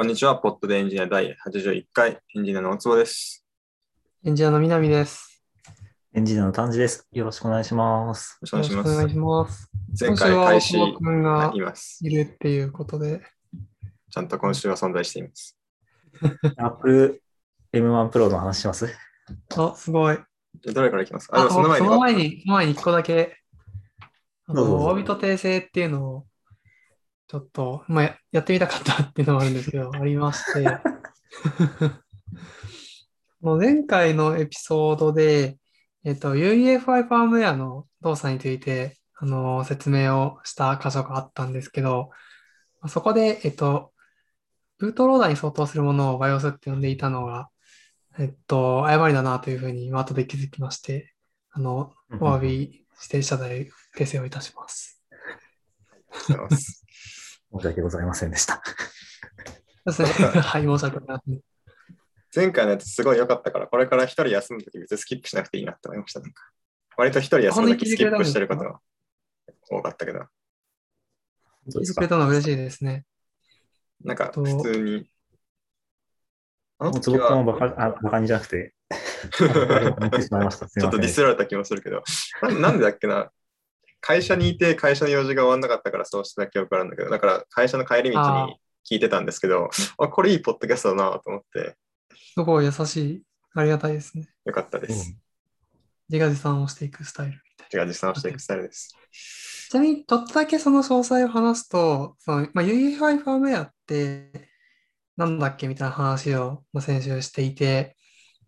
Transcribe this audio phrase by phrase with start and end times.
[0.00, 3.44] こんにちは、ポッドでエンジニア第81回、エンジニアの大坪です。
[4.24, 5.44] エンジニアの南です。
[6.14, 7.06] エンジニアの丹治です。
[7.12, 8.38] よろしくお願いします。
[8.40, 8.88] よろしくお願いします。
[8.88, 9.70] よろしくお願いします。
[10.00, 11.98] 前回今開始がいます。
[12.00, 13.20] いるっていうことで、
[14.10, 15.58] ちゃんと今週は存在しています。
[16.56, 17.22] Apple
[17.74, 18.88] M1 Pro の話します？
[19.54, 20.16] あ、すごい。
[20.62, 21.28] じゃあどれからいきます？
[21.28, 23.36] かあ、その前にその前に、その前に一個だけ、
[24.46, 26.26] あの、どうぞどうぞオービット訂正っていうのを、
[27.30, 30.64] ちょっと、まあ、ややってみたかったっていうのもあるんですけど、 ありまして、
[33.40, 35.56] もう前回のエピソードで、
[36.02, 42.10] えっと、UEFI ファームウェアの動作について、あの、説明をした箇所があったんですけど、
[42.80, 43.92] まあそこで、えっと、
[44.78, 47.48] ブートローダーに相当するものを BIOS って呼んでいたのが、
[48.18, 51.14] えっと、誤りだなというふうに今後で気づきまして、
[51.52, 55.00] あの、お詫びして謝罪訂正をいたします。
[55.12, 55.20] あり
[56.34, 56.79] がとうございます。
[57.52, 58.62] 申し訳ございませんでした。
[62.34, 66.20] 前回のやつすごい良かったから、これから一人休むとき別にスキップしなくていいなって思いました。
[66.20, 66.44] なんか
[66.96, 68.78] 割と一人休むときスキップしてることが
[69.68, 70.26] 多かったけど、ど
[71.76, 73.04] うですか聞いてくれたのは嬉しいですね。
[74.04, 75.10] なんかと普通に。
[76.78, 78.74] あのもうつ時はバカあバカにじゃなくて、
[79.36, 79.66] ちょっと
[80.98, 82.02] ディスられた気もするけど、
[82.42, 83.30] ななんでだっけな、
[84.00, 88.56] 会社にいて会社の用事が終わんなかったからそうした記憶あるんだけど、だから会社の帰り道あに
[88.88, 91.76] 聞いてたんですけど、あこれいいポッドキャストだなと思って、
[92.34, 93.22] すごい優しい。
[93.54, 94.28] ありがたいですね。
[94.44, 95.16] よかったです。
[96.08, 97.84] 自画自賛をしていくスタイルみたいな。
[97.84, 98.96] 違う、実践をしていくスタイルです。
[99.70, 104.50] ちなみに、ちょっとだけその詳細を話すと、そのまあ、UEFI ファームウェアって
[105.16, 107.96] なんだっけみたいな話を、まあ、先週していて、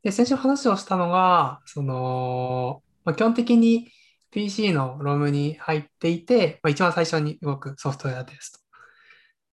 [0.02, 3.88] で、先週話をしたのが、その、まあ、基本的に
[4.32, 8.60] PC の ROM に入っていて、まあ、一番最初に動くソフトウェアですと。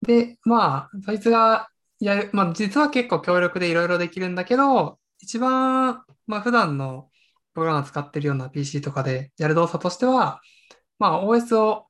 [0.08, 7.10] で、まあ、そいつがやる、まあ、実は結構強力でいろいろできるんだけど、一番、まあ、普段の
[7.53, 10.42] プログラム使ってるような PC とかでやる動作としては、
[11.00, 11.86] まあ、OS を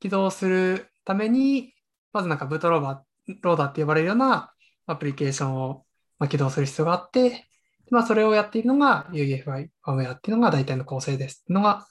[0.00, 1.72] 起動するために、
[2.12, 4.52] まずなんかブートローバー、ローダーって呼ばれるような
[4.86, 5.84] アプリケーションを
[6.28, 7.46] 起動する必要があって、
[7.90, 11.86] まあ、それをやっているのが UEFI ファームウェアっていうのが大体の構成ですのが、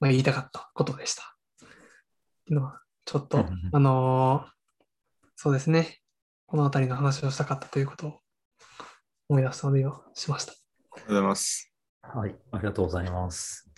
[0.00, 1.22] まあ、言いたかったことでした。
[1.62, 1.68] っ
[2.46, 4.50] ていうのは、ちょっとあのー
[5.40, 6.00] そうですね。
[6.46, 8.20] このあたりの話をしたかったということを
[9.28, 10.52] 思い出したので、今しました。
[10.52, 10.56] あ
[10.96, 11.72] りがとうございます。
[12.02, 13.70] はい、ありがとうございます。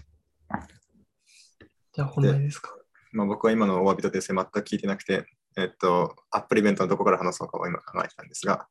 [1.92, 2.74] じゃあ、本題ですか。
[3.12, 5.26] まあ、僕は今のお詫びと訂正全く聞いてなくて、
[5.58, 8.68] えっと、アップルイベントのどこから話そうかを今考えてたんですが、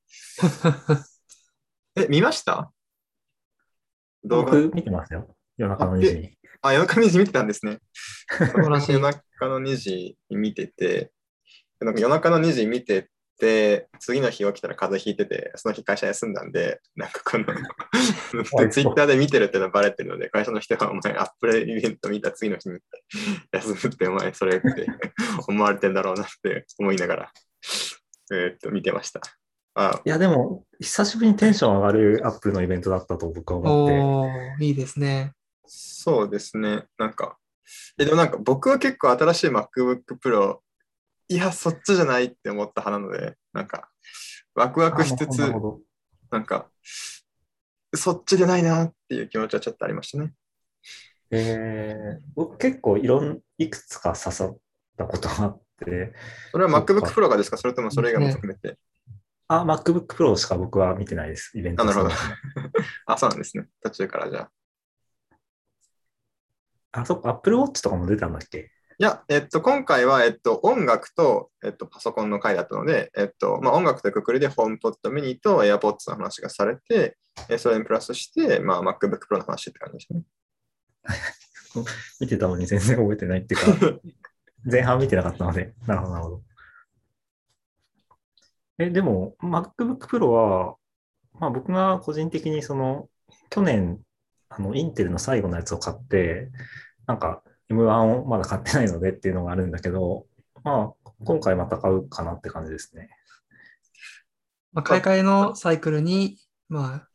[1.95, 2.71] え、見ました？
[4.23, 4.51] 動画？
[4.51, 5.35] 僕見てますよ。
[5.57, 6.38] 夜中の2時に。
[6.61, 7.79] あ、夜中の2時見てたんですね。
[8.57, 11.11] 夜中の2時に見てて、
[11.79, 13.09] なんか夜中の2時見て
[13.39, 17.45] て、次の日起きたら風邪ひいてて、その日会社休んだんで、なんかこの
[18.69, 22.79] ツイッターで見てるっていうのはバレてるので、会社の人はお前アップルイベント見た次の日に
[23.53, 24.87] 休むってお前それって
[25.47, 27.31] 思われてんだろうなって思いながら、
[28.33, 29.21] えーっと見てました。
[29.75, 33.99] あ、いや、でも、久しぶりにテンション上がる Apple のイベントだったと僕は思って。
[33.99, 35.31] おー、いいですね。
[35.69, 36.85] そうですね。
[36.97, 37.37] なんか、
[37.97, 40.59] え、でもなんか僕は結構新しい MacBook Pro、
[41.27, 43.89] いや、そっちじゃないって思った派なので、なんか、
[44.55, 45.37] ワクワクしつつ
[46.31, 46.69] なんか、
[47.95, 50.33] そっちでないなっていう気持ちはちょっとありましたね。
[51.31, 54.57] えー、僕結構いろん、いくつか刺さっ
[54.97, 56.13] たことがあって、
[56.51, 57.57] それは MacBook Pro がですか？
[57.57, 58.77] それともそれ以外も含めて。
[59.47, 62.11] あ、MacBook Pro しか僕は見てないです、イベントあなるほど
[63.05, 63.67] あ、そうなんですね。
[63.83, 64.51] 途中からじゃあ。
[66.91, 68.71] あ、そっか、Apple Watch とかも出たんだっけ？
[69.01, 77.17] いや、えっと、今回は、えっと、音楽と、えっと、パソコンの回だったので、えっと、まあ、音楽というくくりで、ホームポットミニと AirPods の話がされて、
[77.47, 80.23] えそれにプラスして、まあ、MacBook Pro の話って感じですね。
[82.19, 84.01] 見てたのに全然覚えてないっていうか、
[84.69, 86.43] 前半見てなかったので、なるほど、なるほど。
[88.79, 90.75] え、でも、MacBook Pro は、
[91.39, 93.07] まあ僕が個人的にその、
[93.49, 94.01] 去年、
[94.49, 96.49] あの、インテルの最後のやつを買って、
[97.07, 100.25] なんか M1 をまだ買ってないのでっていうのがあるんだけど、
[100.63, 103.09] まあ、今回また買うかなって感じですね。
[104.73, 106.37] まあ、買い替えのサイクルに、
[106.67, 107.07] まあ、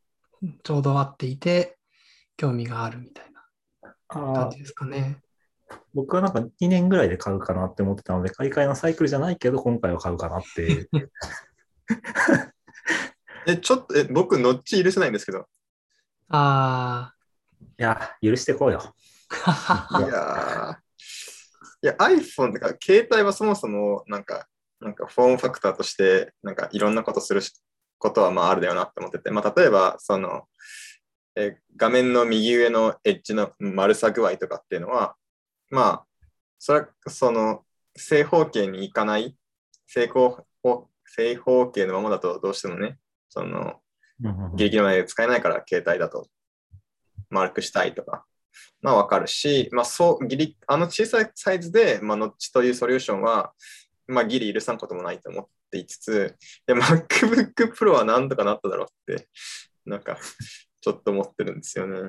[0.63, 1.79] ちょうど合っていて、
[2.37, 3.45] 興味があるみたいな
[4.09, 5.21] ああ感じ、ですかね。
[5.95, 10.89] 僕はなんか2年ぐらいで買うかなって思ってたので、買い替えのサイクルじゃないけど、今回は買うかなって。
[13.47, 15.47] え、ちょっと、え、僕、ノッチ許せないんですけど。
[16.29, 17.13] あ
[17.78, 18.94] いや、許してこうよ。
[19.31, 20.00] いあ。
[20.00, 20.84] やー
[21.82, 24.46] いや、iPhone とか、携帯はそもそも、なんか、
[24.81, 27.52] なんかかフォームファクターとして、なんかいろんなことするし
[27.99, 30.49] ことはまああるだよなって思ってて、まあ、例えば、その、
[31.37, 35.16] えー画面の右上のエッジの丸さ具合とかっていうのは、
[35.70, 36.06] まあ、
[36.61, 37.64] それはその
[37.96, 39.37] 正方形にいかない
[39.87, 40.46] 正方
[41.05, 43.81] 正方形のままだとどうしてもね、その
[44.55, 46.28] ギリギリまで使えないから携帯だと
[47.35, 48.25] 丸くしたいとか、
[48.81, 53.53] まあわかるし、まあそう、ギリ、あの小さいサイズで、まあノッチというソリューションは、
[54.07, 56.37] まあギリ許さんこともないと思っていつつ、
[56.69, 59.29] MacBook Pro はなんとかなっただろうって、
[59.85, 60.19] なんか
[60.81, 62.09] ちょっと思ってるんですよね。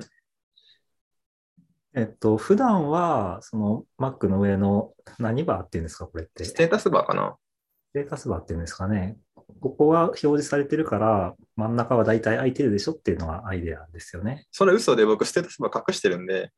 [1.94, 6.44] えっと、普段は、その Mac の上の何バーっていうんですか、これって。
[6.44, 7.38] ステータスバーかな
[7.88, 9.16] ステータスバーっていうんですかね。
[9.62, 14.46] ここが表示されてるから、真ん中は大体空いてるでしょっていうのがアイデアですよね。
[14.50, 16.50] それ嘘で僕ステータスバー隠してるんで、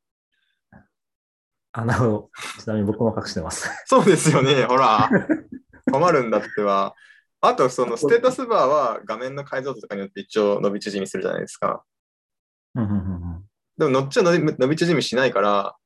[1.73, 2.31] あ、なるほど。
[2.61, 3.71] ちなみに僕も隠してます。
[3.87, 5.09] そうですよね、ほら。
[5.91, 6.95] 困るんだっては。
[7.41, 11.85] あと、そのステータスバーは画面の解像度とかによって一応伸び縮みするじゃないですか。
[12.75, 13.45] うんうんうんうん
[13.79, 15.77] でも、ノッチは伸び伸び縮みしないから、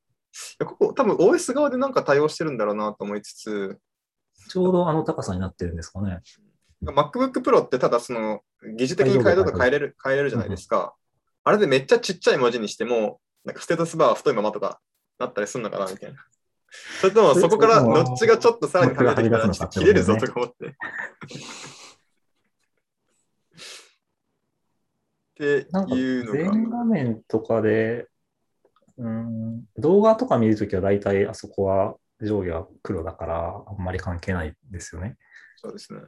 [0.65, 3.79] ここ多分 OS 側でなんか対応してるんだろうなと思いつつ、
[4.49, 6.19] ちょうどあの高さになってるんですかね。
[6.91, 8.41] MacBook Pro ってただその
[8.77, 10.95] 疑似的に解像度変えれる変えれるじゃないですか。
[11.43, 14.79] あれでめっちゃちっちゃい文字にしても、なんかステータスバーは太いままとか
[15.19, 16.19] なったりするのかなみたいな。
[17.01, 20.67] それともそこからノッチがちょっとさらに離れてきたらちょっと切れるぞとか思って。
[20.67, 20.69] っ
[25.35, 25.43] て
[25.95, 26.37] いうのが。
[26.37, 28.07] 全画面とかで、
[28.97, 35.17] うん、動画とか見るときは大体あそこは上下は黒だからあんまり関係ないですよね。
[35.57, 35.99] そうですね。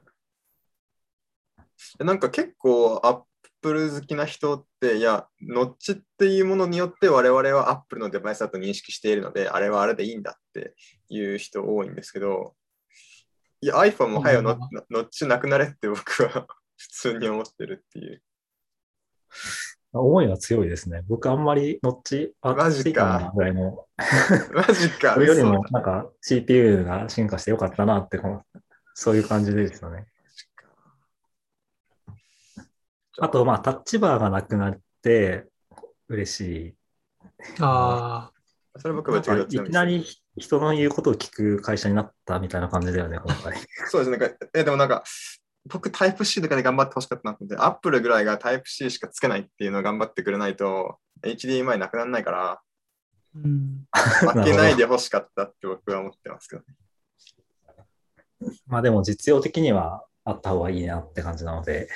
[2.00, 3.22] なんか結構アッ
[3.62, 10.75] プル好きな人って、いや、ノッチっていうものによって我々はアップルのデバイスだと認識しているので、あれはあれでいいんだって
[11.10, 12.56] いう人多いんですけど、
[13.62, 14.56] いや、iPhone も早くノ
[15.01, 16.45] ッチなくなれって僕は
[16.77, 18.22] 普通に思ってるっていう。
[19.92, 21.04] 思いは強いですね。
[21.07, 23.88] 僕あんまりノッチあマジかぐらいの、
[24.54, 25.13] マジか。
[25.16, 28.44] そ れよりもなんか CPU が進化してよかったなってこの、
[28.94, 30.06] そういう感じですよね。
[33.19, 35.45] あと、まあ、タッチバーがなくなって
[36.07, 36.75] 嬉しい。
[37.59, 38.31] あ
[38.77, 40.06] それ僕はなんかいき違うなり
[40.38, 43.56] 人の言うことを聞く会社になったみたいな感じだよね、今回。
[43.88, 44.17] そうですね。
[44.17, 45.03] なんかえでもなんか、
[45.67, 52.62] 僕タイプ C とかで頑張ってほしかったなって、アップルぐらいがタイプ C しかつけないっていうのを頑張ってくれないと、HDMI なくならないから、あ、
[53.35, 53.88] うん。
[53.91, 56.67] 負けないでほしかったって僕は思ってますけどね。
[58.67, 61.89] まあでも実用的にはあった方がいいなって感じなので、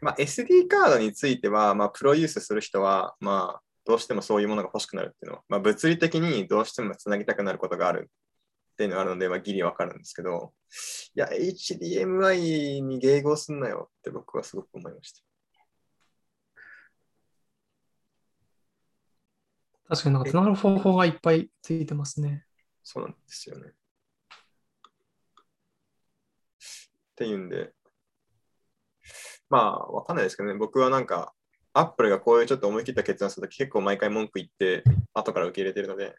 [0.00, 10.52] まあ、SD カードについては、まあ、プロユースする人は、まあ、どうしてもそういうものが欲しくなるっていうのは、まあ、物理的にどうしてもつなぎたくなることがあるっていうのがあるので、まあ、ギリわかるんですけど、
[11.14, 15.22] いや、HDMI に迎合すんなよって僕はすごく思いました。
[19.88, 22.44] 確かになんかつながる方法がいっぱいついてますね。
[22.84, 23.70] そうなんですよね。
[23.70, 23.72] っ
[27.16, 27.72] ていうんで、
[29.50, 31.32] まあ、わかんないですけどね、僕はなんか、
[31.72, 34.82] アップルがこういうちょっと思い切った決断するとき結構毎回文句言って、
[35.14, 36.16] 後から受け入れてるので、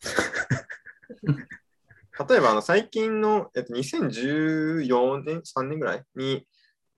[2.28, 6.46] 例えばあの最近の、えっと、2014年、3年ぐらいに、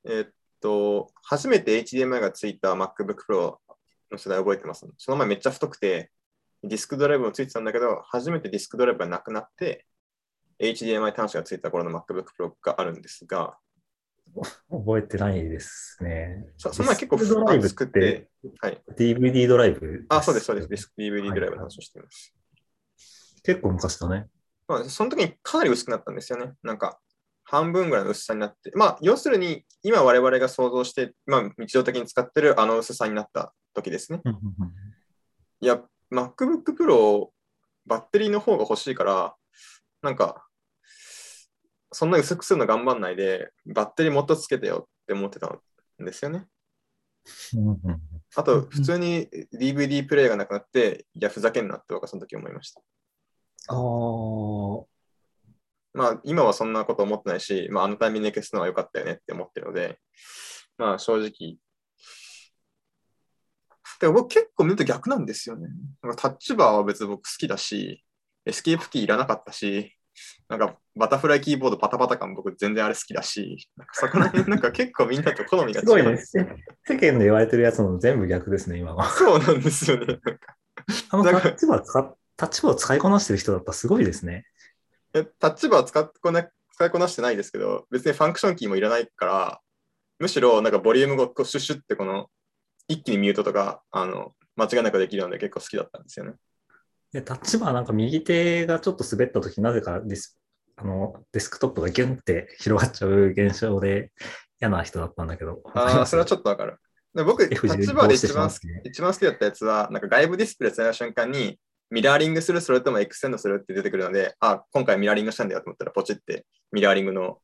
[0.05, 3.59] えっと、初めて HDMI がついた MacBook Pro
[4.11, 4.87] の世代覚えてます。
[4.99, 6.11] その前めっちゃ太くて、
[6.63, 9.87] ディスクドライブもついてたんだけど、初めてディスクドライブがなくなって、
[10.59, 13.59] HDMI 端子がついた頃の MacBook Pro があるんですが、
[14.71, 16.47] 覚えてないですね。
[16.59, 18.29] そそんな結構ドライブ作っってて、
[18.61, 18.83] はい。
[18.97, 20.69] DVD ドライブあ、そうです、そうです。
[20.69, 22.35] ディスク DVD ドライブの話をしています。
[23.43, 24.27] 結構昔だね。
[24.67, 26.53] まあ、その時にかなり薄くなったんですよね。
[26.63, 26.99] なんか、
[27.45, 28.73] 半分ぐらいの薄さになって。
[28.75, 34.23] まあ、要するに、今我々が想像して、まあ、日常的に使ってるあの薄さになった時ですね。
[35.61, 37.29] いや、MacBook Pro、
[37.87, 39.35] バッテリーの方が欲しいから、
[40.03, 40.44] なんか、
[41.95, 45.61] そんな薄くするの頑張んないで、バッテリーもっとつけてよって思ってたん
[46.05, 46.47] ですよね。
[48.37, 52.83] あと、普通に DVD プレイがなくなって、いや、ふざけんなって僕はその時思いました。
[53.69, 54.85] あー
[55.95, 60.01] まあ、今はそんなこと思ってないし、まあ、あのタイミングで消すのは良かったよねって思ってるので、
[60.77, 61.57] まあ、正直。
[64.01, 65.69] でも僕結構見ると逆なんですよね。
[66.17, 68.05] タッチバーは別に僕好きだし、
[68.45, 69.97] エスケープキーいらなかったし、
[70.49, 76.11] なんかバタフライキーボードパタパタ感僕全然あれ好きだし、なんかそこら辺 なんか結構みんなと好みがすごいね。
[76.11, 76.47] 違うすよ。
[76.85, 79.05] 世間で言われてるやつの全部逆ですね、今は。
[79.11, 80.19] そうなんですよね。
[81.11, 84.45] あのなんかタッチバー使っタッチバーを使いこなしてる人だったらすごいですね。
[85.15, 89.61] えタッチバー使ってこな使いこなしてないですけど、別にファンクションキーもいらないから、
[90.19, 92.29] むしろなんかボリュームがこうシュッシュってこの
[92.89, 96.35] 一気にミュートとかあの間違いなくできるので結構好きだったんですよね。
[97.15, 100.37] で、タッチバーなんか右手がちょっと滑ったとき、なぜかディス
[100.77, 104.11] あのデスクトップがギュンって広がっちゃう現象で
[104.61, 105.63] 嫌な人だったんだけど。
[105.75, 106.77] ああ、それはちょっとわかる。
[107.15, 108.67] で僕、タッチバーで一番してしまうんです？
[108.67, 111.57] ね一番好きだったやつは、なんか外部ディスプレイつながる瞬間に、
[111.91, 117.39] ミラーリングする、それともエクステンドするって出てくるので、あ、今回ミラーリングしたんだよと思ったら、ポチってミラーリングの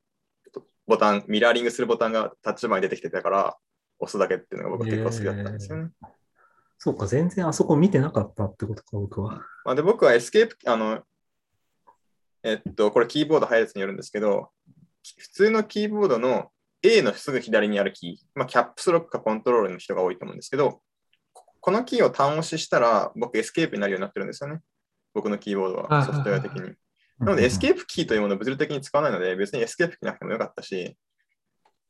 [0.88, 3.56] ボタン、ミラーリングするボタンがタッチバーに出てきてたから、
[4.00, 5.90] 押すだけっていうのが僕結構好きだったんですよね。
[6.82, 9.42] そうか、全然あそこ見てなかったってことか、僕は。
[9.66, 11.02] まあ、で僕はエスケープ、あの、
[12.42, 14.50] えっと、これキーボード配列によるんですけど、
[15.18, 16.50] 普通のキーボードの
[16.82, 20.80] A のすぐ左にあるキー、まあ、キャップスロックかコントロールの人が多いと思うんですけど、
[21.34, 24.60] ここのキーを単押ししたら、僕エスケープになるようになってるんですよね。
[25.12, 26.62] 僕のキーボードはソフトウェア的に。
[27.18, 30.96] なので、エスケープキーというものを物理的に使わないので、別にエスケープキーなくてもよかったし、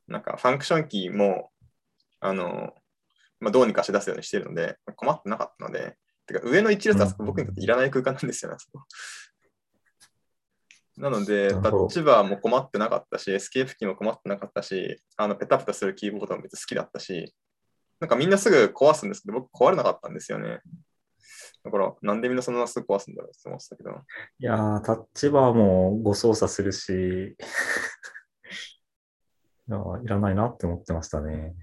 [0.09, 1.53] なんかファンクションキーも、
[2.19, 2.75] あの、
[3.41, 8.57] まあ、どうにかして出すようにしているので、困ってなかったので、てか上の一列は僕にとっていらない空間なんですよね。
[10.97, 17.35] なので、タッチバーも困ってなかったし、エスケープキーも困ってなかったし、あのペタペタするキーボードも別に好きだったし、
[18.01, 20.61] なんかみんなすぐ壊すんですけど、僕壊れなかったんですよね。
[21.65, 23.91] だから、なんでみんなそんなすぐ壊すんだろうって思ってたけど。
[23.91, 23.95] い
[24.45, 27.37] やー、タッチバーもご操作するし、 い
[29.69, 31.55] やーいらないなって思ってましたね。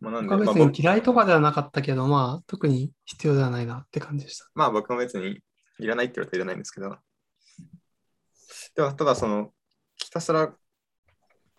[0.00, 4.48] まあ、なんで、別に嫌いとかではなかったけど、まあ、特に必要ではないなって感じでした。
[4.54, 5.40] まあ僕も別に
[5.78, 6.96] いらないって言われたらいらないんですけど。
[8.74, 9.52] でもただその、
[9.96, 10.54] ひたすら、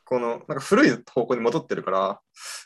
[0.05, 2.21] この、なんか古い方向に戻ってるから、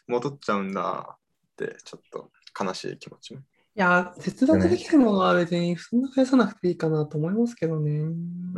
[0.08, 1.18] 戻っちゃうんだっ
[1.56, 3.40] て、ちょっと悲しい気持ちも。
[3.40, 3.44] い
[3.76, 7.92] や、接続できるものは別にそんな返さなくていいかなと思いますけどね。
[8.02, 8.04] う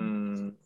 [0.01, 0.57] ん。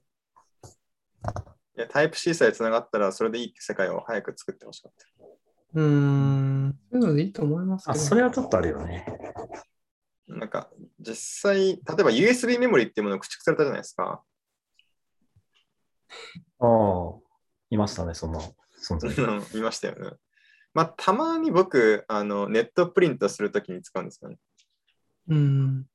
[1.77, 5.16] いや、タイプ C さえ繋がったらそれでいいって世界を早く作ってほしかった。
[5.73, 6.79] うーん。
[6.91, 7.99] そういうのでいいと思いますけあ、ど。
[7.99, 9.05] それはちょっとあるよね。
[10.27, 10.69] なんか、
[10.99, 11.15] 実
[11.51, 14.23] 際、例えば USB メモリっていうものを駆逐されたじゃないですか。
[16.59, 17.13] ああ、
[17.69, 18.41] いましたね、その
[18.81, 19.11] 存在。
[19.11, 20.17] うん見ましたよね。
[20.73, 24.37] まあ、たまに僕、あの、ネットプリントするときに使うんですよね。
[25.29, 25.85] うん。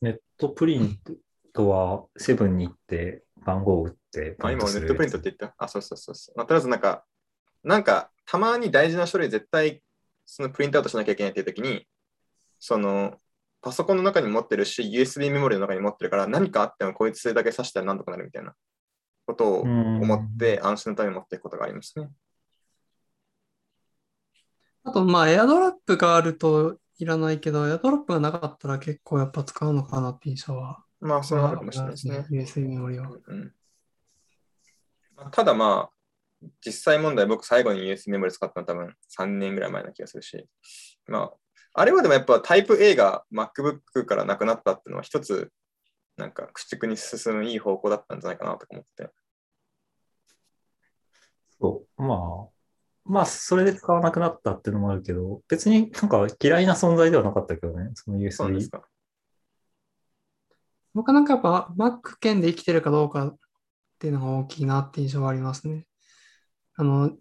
[0.00, 0.98] ネットプリン
[1.52, 6.38] トはセブンに行って番号を打ってあ、今、ネットプリントって言ったあ、そうそうそうそう。
[6.38, 7.04] まあ、とりあえずなんか、
[7.64, 9.82] なんか、たまに大事な書類絶対、
[10.26, 11.86] そのプリントアウトしなきゃいけないっていうときに、
[12.58, 13.16] その、
[13.60, 18.54] パソコンの中に持ってるし、USB メモリの中に持ってるから、何かあってもこいつだけ挿したらなんとかなるみたいな
[19.26, 22.10] ことを思って、安心のために持っていくことがありますね。
[24.84, 30.84] あと、まあ、エアドロップがあるといらないけど、エアドロップがなかったら結構やっぱ使うのかなって印象は。
[31.00, 32.26] まあ、それはあるかもしれないですね。
[32.30, 33.10] USB メモリは。
[33.26, 33.52] うん
[35.14, 36.01] まあただまあ、
[36.64, 40.46] 実際問題、僕最後に USB メモリ使ったのは多分3年ぐらい前な気がするし、
[41.06, 41.32] まあ、
[41.74, 45.50] あれはでもやっぱタイプ A が MacBook からなくなったっていうのは一つ、
[46.16, 49.10] なんか駆逐に進むいい方向だったんじゃないかなとか思って。
[51.60, 52.48] そうまあ、
[53.04, 58.70] まあ、それで使わなくなったっていうのもあるけど、別になんか嫌いな存在ではなかったけどね、そのそうなんです USB。
[58.70, 58.88] か。
[60.94, 63.36] 僕はなんかやっぱ Mac 圏で生きてるかどうかっ
[63.98, 65.86] ていうのが大きいなって印象はありますね。
[66.82, 67.12] あの、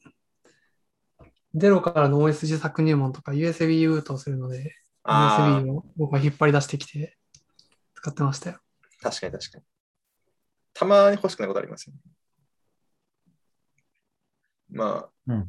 [1.53, 7.15] ゼロからの OS 自作入門とか USB ウートをするので、あ USB を僕は引っ張り出してきて
[7.93, 8.57] 使ってましたよ。
[9.03, 9.63] あ、確かに確かに。
[10.73, 11.99] たまに欲しくなることありますよね。
[14.71, 15.47] まあ、うん。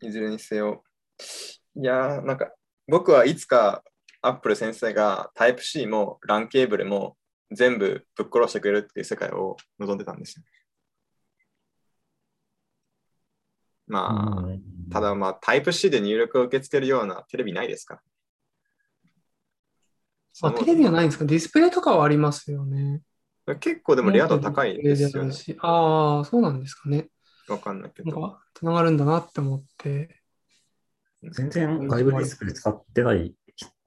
[0.00, 0.84] いずれにせよ。
[1.74, 2.52] いやー、なんか、
[2.86, 3.82] 僕はいつか
[4.22, 7.16] Apple 先生が Type-C も LAN ケーブルも
[7.50, 10.44] 全部ぶっ殺してくれるっていう世界を望んでたんですよ。
[13.86, 18.00] まあ、うんただまあ Type-C で入力を受け付けるようなテレビないですか
[20.42, 21.24] あ、テレビはないんですか？
[21.24, 23.02] ディスプレイとかはありますよね。
[23.60, 27.08] 結構でもレア度高いですよねあああ、そうなんですかね。
[27.48, 28.10] わかんないけど。
[28.10, 30.20] なんか、つながるんだなって思って。
[31.32, 33.34] 全然外部ディスプレイ使ってない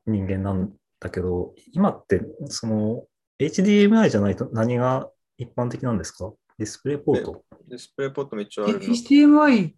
[0.06, 3.06] 人間なんだけど、今ってその
[3.40, 6.32] HDMI じゃないと何が一般的なんですか？
[6.58, 8.86] ディスプレイポートディスプレイポットも一応あえるの。
[8.86, 9.74] HDMI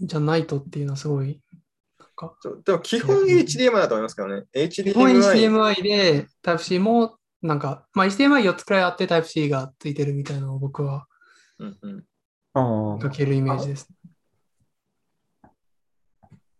[0.00, 1.40] じゃないとっていうのはすごい、
[1.98, 2.34] なんか、
[2.64, 4.44] でも基本 HDMI だと思いますけどね。
[4.68, 5.74] 基本 HDMI。
[5.74, 11.06] HDMI で Type-C も、なんか、まあ HDMI4 つくらいあって Type-C がついてるみたいなのを僕は
[11.58, 12.04] うんうん
[12.52, 13.88] あかけるイメージです。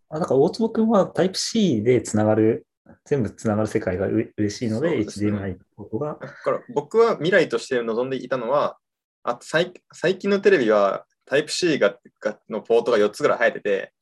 [0.09, 0.19] あ。
[0.19, 2.65] だから大坪君は Type-C でつながる
[3.05, 8.77] 全部つながる世界がう嬉しいので、ですね HDMI ポートが、だから僕は未来として望んでいたのは、
[9.23, 13.93] あ最最近のテレビはタイプ C ががのポートが4つぐらい生えてて、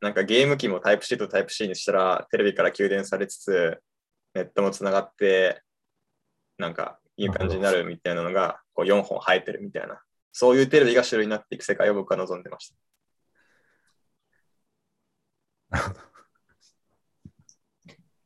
[0.00, 3.80] なんかゲーム機もタイプ C とタイプ C にしたらテレビから給電されつつ、
[4.34, 5.62] ネットもつながって、
[6.58, 10.00] なんかいい感じになるみたいなのがこう4本生えてるみたいな、
[10.32, 12.76] そういうテレビが主流になっていく世界を僕は望んでました。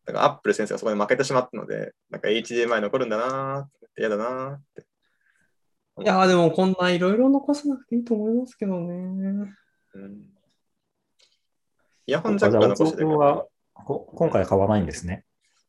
[0.04, 4.91] だからアップル先生がそこに負けてしまったので、なんか HDMI 残るんだなーって嫌だなーって。
[6.00, 8.94] いやー、でもこんないろいろ残さなくていいと思いますけどね。
[9.94, 10.32] うん
[12.06, 15.24] イヤホンジャックは残して坪君はこ今回買わないんですね。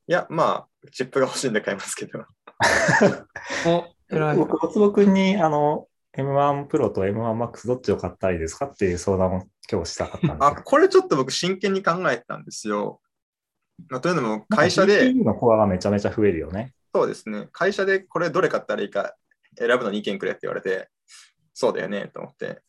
[0.07, 2.25] いや、まあ、チップが欲しいんで買いますけど。
[4.35, 5.87] 僕、大坪君にあの
[6.17, 10.61] M1 Pro と M1 Max どっちを買ったらいいですかっていう相談を今日したかったんですあ、よ。
[10.63, 12.99] これちょっと僕真剣に考えてたんですよ。
[13.89, 16.73] まあ、というのも、会社で、のコアがめちゃめちゃ増えるよね。
[16.93, 19.15] そうですね、会社でこれどれ買ったらいいか
[19.57, 20.89] 選ぶのに意見くれって言われて、
[21.53, 22.61] そうだよねと思って、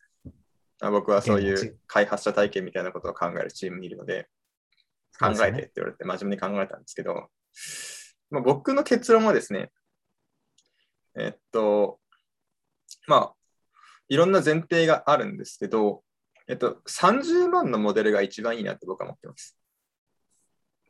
[0.81, 4.27] あ僕はそういう開発者体験みたいなことを考えるチームにいるので、
[5.19, 7.29] 考えてって言われて真面目に考えたんですけど、
[8.29, 9.71] まあ、僕の結論はですね、
[11.17, 11.99] えっと、
[13.07, 13.33] まあ、
[14.09, 16.03] いろんな前提があるんですけど、
[16.47, 19.57] えっと、30万のモデルが一番いいなって僕は思ってます。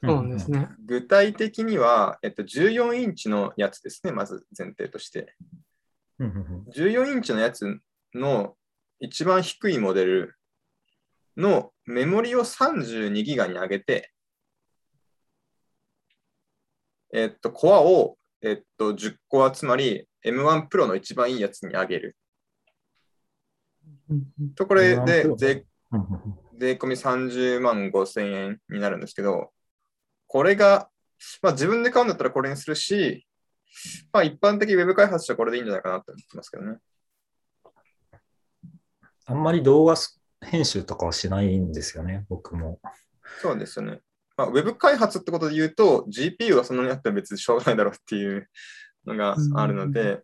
[0.03, 0.69] そうですね。
[0.85, 5.35] 具体的には、えっと、14インチのやつですね、まず前提として。
[6.19, 6.71] うんうんうん。
[6.71, 7.79] 14インチのやつ
[8.13, 8.55] の
[8.99, 10.35] 一番低いモデル
[11.37, 14.11] のメモリを32ギガに上げて、
[17.13, 22.17] えっと、コアを、えっと、10コア、つまり M1 Pro の一番いいやつに上げる。
[24.55, 25.65] と、これ M1 で税
[26.57, 29.51] 税込み30万5千円になるんですけど、
[30.27, 30.89] これが、
[31.41, 33.25] まあ自分で買うんだったらこれにするし、
[34.11, 36.77] まあ一般的ウェブ開発者はこれでいいんじゃないかなと思ってますけどね。
[39.27, 39.95] あんまり動画
[40.41, 42.79] 編集とかはしないんですよね、僕も。
[43.41, 44.01] そうですよね。
[44.37, 48.47] まあ、ウェブ開発ってことで言うと、GPU がそんなにあっても別にしょうがないだろうっていう
[49.05, 50.21] のがあるのうで、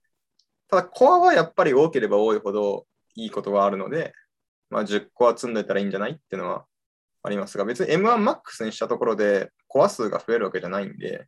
[0.70, 2.86] ただ、コアはやっぱり多ければ多いほど
[3.16, 4.14] いいことがあるので、
[4.70, 6.66] まあ、10コア積んでたらいいんじゃないっていうのは
[7.24, 11.28] ありますが、別に M1MAX にしたところでコア数が増えるわけじゃないんで、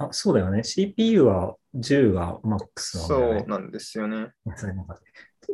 [0.00, 0.64] あ、そうだよね。
[0.64, 3.50] CPU は10が MAX なんだそよねう。
[3.50, 4.32] なんですよね。
[4.56, 4.98] それなんか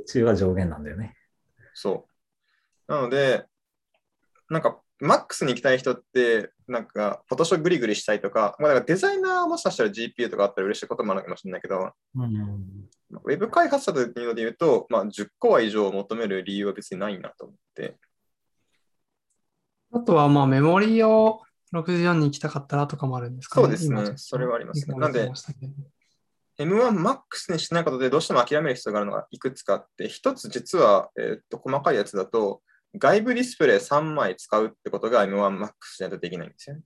[0.09, 1.17] 10が上限なんだよね。
[1.75, 2.07] そ
[2.89, 2.93] う。
[2.93, 3.45] なので、
[4.49, 12.89] なんか、マックスに行きたい人って、なんか、フォトショーグリグリしたいとか、まあ、だからデザイナーもしかしたら GPU とかあったら嬉しいこともあるかもしれないけど、うん
[13.25, 17.97] ウェブ開発者というので言うと、まあ、10コア以上を求める理由は別にないなと思って。
[19.93, 21.41] あとは、まあ、メモリを
[21.75, 25.73] 64に行きたかったらとかもあるんですかそうですねそれはありますね今出てましたけど
[26.59, 32.63] M1MAX にしないことでどうしても諦める必要があるのがいくつかあって、一つ実は、えーっと細かいやつだと、
[32.97, 36.83] 外部ディスプレイ3枚使うってことが M1MAX じゃないとできないんですよね。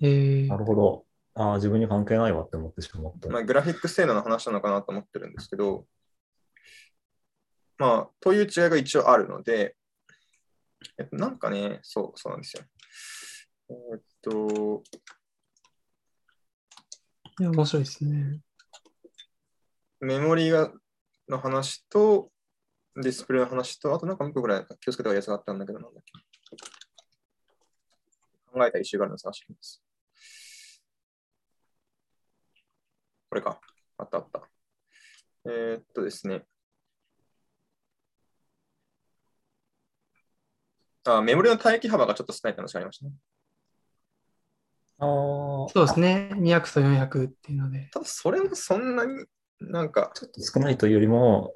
[0.00, 1.04] えーなるほど。
[1.34, 3.28] ああ、自分に関係ないわって思ってしまった。
[3.28, 5.86] まあ、グラフィック性能の話なのかなと思ってるんですけど、
[7.78, 9.76] まあ、という違いが一応あるので、
[10.98, 12.62] えっと、なんかね、そう、そうなんですよ。
[13.70, 14.82] えっと、
[17.38, 18.40] いや面白いですね。
[20.00, 20.72] メモリが
[21.28, 22.30] の話と、
[22.96, 26.12] ディスプレイの話と、あとなんかもう一個ぐらい気をつけたやつがあったんだけど、なんだっけ。
[28.50, 29.82] 考えた一周があるのを探してきます。
[33.28, 33.60] これか。
[33.98, 34.48] あったあった。
[35.44, 36.46] えーっとですね。
[41.04, 43.12] あ、メモリの待機幅がちょっと少ないって話がありましたね。
[45.00, 46.30] ああ、そうですね。
[46.34, 47.88] 200と400っていうので。
[47.92, 49.24] ただ、それもそんなに
[49.60, 51.54] なんか、ちょっと少ないというよりも、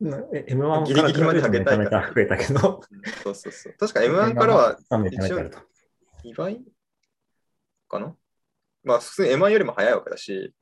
[0.00, 2.80] なえ M1 ギリギリまで上げたいから増えたけど、
[3.22, 3.74] そうそうそう。
[3.78, 5.58] 確か M1 からはめちゃめちゃあると。
[6.24, 6.60] 2倍
[7.88, 8.16] かな？
[8.84, 10.52] まあ、普通に M1 よりも早いわけだし、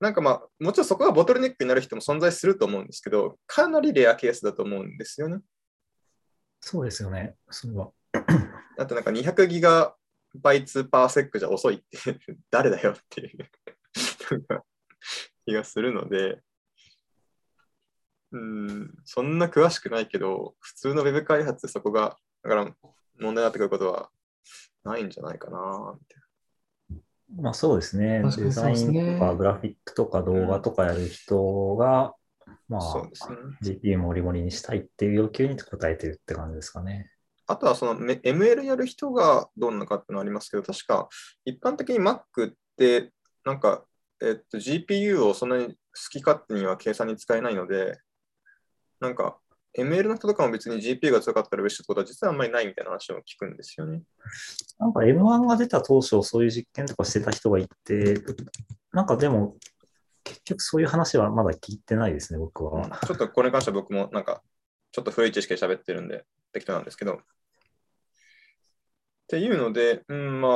[0.00, 5.38] なんかまあ、もちろんそこがボトルネックになる人も存在すると思うんですけど、かなりレアケースだと思うんですよね。
[6.60, 7.36] そうですよね。
[7.50, 7.90] それは。
[8.78, 9.94] あとなんか200ギガ
[10.34, 12.18] バイツパーセックじゃ遅いって
[12.50, 13.50] 誰だよっていう
[15.46, 16.42] 気がするので、
[18.32, 22.64] うん、そんな詳しくないけど、普通のウェブ開発でそこが、だから
[23.18, 24.10] 問題になってくることは
[24.84, 26.22] ないんじゃないかな、みたい
[27.36, 28.22] まあそうですね。
[28.22, 32.14] デザインとかグラフィックとか動画とかやる人が、
[32.68, 32.78] まな。
[32.78, 33.36] あそうですね。
[33.62, 37.10] GPU もりもりにしたいっていう要求に応えてるって感じですかね。
[37.48, 41.08] あとはそのめ ML やる人がどうなのかっていうのはありますけど、確か
[41.46, 43.10] 一般的に Mac って、
[43.44, 43.84] なんか、
[44.20, 45.74] えっと、GPU をそんなに好
[46.10, 47.98] き勝手には計算に使えないので、
[49.00, 49.38] なんか、
[49.78, 54.02] ML の人とかも別に GPU が強かったら嬉しいってことは実はあんまりないみたいな話を聞くんですよね。
[54.78, 58.22] なんか M1 が出た当初、そういう実験とかしてた人がいて、
[58.92, 59.56] なんかでも、
[60.24, 63.00] 結局そういう話はまだ聞いてないですね、僕は。
[63.06, 64.42] ちょっとこれに関しては僕もなんか、
[64.92, 67.20] ちょっと古い知識で喋ってるんで適当なんですけど。
[69.28, 70.52] っていうので、うん、まあ、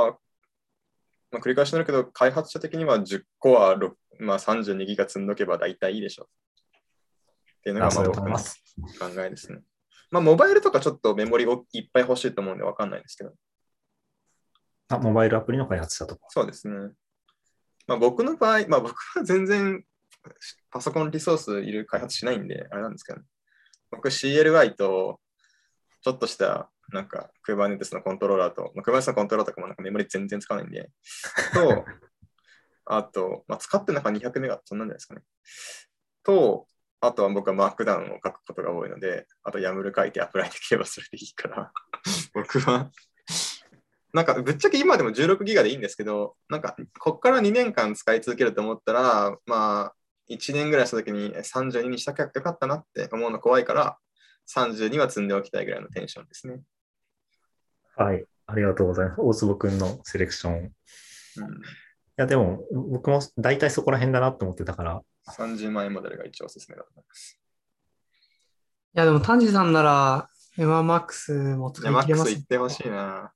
[1.30, 6.28] まあ、繰り返しになるけど、開発者的には10個は、ろまあ、32ギガ積んどけば大体いいでしょう。
[7.58, 8.38] っていうのがまあ僕の。
[8.38, 9.61] 考えですね。
[10.11, 13.35] まあ、モバイルとかちょっとメモリをいっぱい欲しいと思うんでわかんないんですけど。
[14.88, 16.22] あ、モバイルアプリの開発者とか。
[16.30, 16.74] そうですね。
[17.87, 19.85] まあ、僕の場合、まあ、僕は全然
[20.70, 23.20] パソコンリソースいる開発しないんで、あれなんですけど、
[23.90, 25.20] 僕 CLI と
[26.00, 30.90] ちょっとしたなんか Kubernetes のコントローラーと、まあ、Kubernetes のコントローラーとかもなんかメモリ全然使わないんで、
[31.55, 31.85] と、
[32.85, 35.22] あと、まあ、使ってる中200メガそんなんじゃないですかね。
[36.22, 36.66] と、
[37.00, 41.72] あとは僕はマークダウンを書くことが多いので、あと YAML 書いてアプライできればそれでいいから、
[42.35, 42.90] 僕は
[44.12, 49.94] なんかぶっちゃけ今でも16ギガでいいんですけど、なんかこっから2年間使い続けると思ったら、まあ
[50.31, 53.98] 1年ぐらいした時に32にしたきゃよかったなって思うの怖いから、
[54.55, 56.61] 32は積んでおきたいぐらいのテンションですね。
[58.04, 58.24] はい。
[58.46, 59.20] ありがとうございます。
[59.20, 60.54] 大坪くんのセレクション。
[60.54, 60.72] いうん、
[62.16, 67.38] や、でも、僕も大体そこら辺だなと思ってたから、30万円モデルが一応おすすめだと思います。
[68.94, 73.32] いや、でも、丹治さんなら、MMAX も使いや、マックい切れますス行ってほしいな。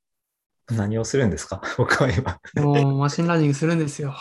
[0.68, 1.62] 何をするんですか？
[1.78, 2.40] 僕は今。
[2.62, 4.14] もうマシンラーニングするんですよ。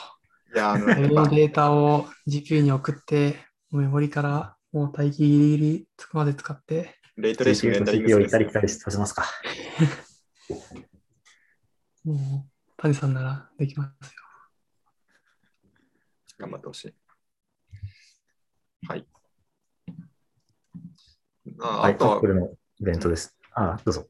[0.53, 0.86] いや、あの、
[1.29, 3.38] データを GPU に送って、
[3.71, 9.25] メモリからもう待機ギリギリつくまで使って、レイトレーシングレンダリングす行ったり来たりさせますか。
[12.03, 14.12] もう谷さんならできますよ。
[16.38, 16.93] 頑張ってほしい。
[18.88, 19.05] はい。
[21.62, 23.36] あはい、あとはアップルのイベントです。
[23.53, 24.08] あ、どうぞ。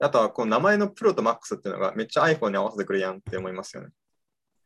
[0.00, 3.90] あとはこの名前のプロとマックスっていうのがめっちゃ iPhone に合わせてくるやんって思いますよね。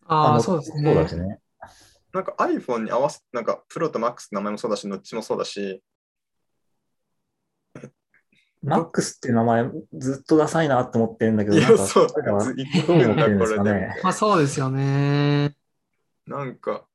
[0.06, 1.22] ああ、のそうですそうだしね。
[1.24, 1.40] ね。
[2.14, 5.82] なんか iPhone に合わせなんかプロとマックスって名前もそうだし、どっちもそうだし、
[8.64, 14.00] MAX っていう名前ずっとダサいなって思ってるんだけど、いや、なんかそう、彼らはずど言ってんだ、これね。
[14.02, 15.54] まあそうですよね。
[16.26, 16.86] なんか、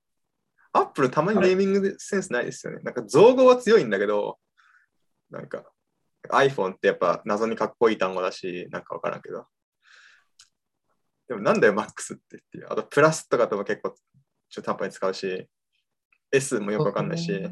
[0.74, 2.80] アップルたまにネーミングでセンスないですよね。
[2.84, 4.40] なんか造語は強いんだけど、
[5.30, 5.64] なんか
[6.30, 9.46] iPhone ってやっぱ謎にかっこいい単語だし、なんかわからんけど。
[11.28, 12.68] でもなんだよ、MAX ってっていう。
[12.70, 13.96] あと、プラスとかとも結構
[14.50, 15.48] 中途半端に使うし、
[16.32, 17.50] S もよくわかんないし、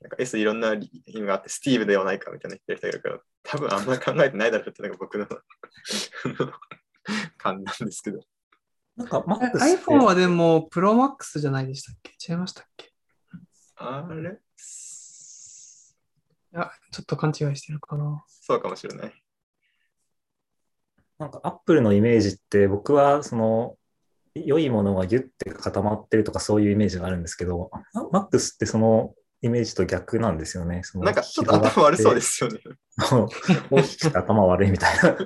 [0.00, 5.26] なんか S いろんな意味があって、スティーブではないかみたいな言ってる人がいるから、多分あんまり考えてないだろうってのが僕の
[7.38, 8.20] 感じなんですけど。
[8.96, 12.12] なんか iPhone はでも Pro Max じゃないでしたっけ？
[12.28, 12.86] 違いましたっけ？
[12.86, 12.90] い
[13.76, 14.38] あれ？
[16.52, 18.24] や、ちょっと勘違いしてるかな。
[18.28, 19.22] そうかもしれない。
[21.18, 23.76] なんか Apple のイメージって僕はその
[24.34, 27.70] 良いものがギュッて固まってるとかそういうイメージがあるんですけど、
[28.12, 30.82] MAX ってそのイメージと逆なんですよね。
[30.82, 32.60] そのなんかちょっと頭悪そうですよね。
[33.70, 35.16] 大きくて頭悪いみたいな。